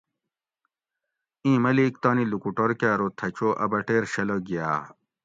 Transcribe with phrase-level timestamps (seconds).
[1.43, 4.69] ایں ملیک تانی لوکوٹور کہ ارو تھہ چو اۤ بٹیر شلہ گھیا